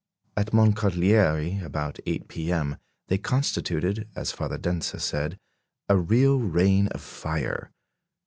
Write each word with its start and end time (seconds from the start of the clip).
At 0.35 0.51
Moncalieri, 0.51 1.59
about 1.63 1.99
8 2.07 2.27
p.m., 2.27 2.77
they 3.07 3.19
constituted 3.19 4.09
(as 4.15 4.31
Father 4.31 4.57
Denza 4.57 4.99
said) 4.99 5.37
a 5.87 5.95
"real 5.95 6.39
rain 6.39 6.87
of 6.87 7.01
fire." 7.01 7.69